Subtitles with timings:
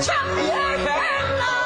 [0.00, 1.59] 唱别开了。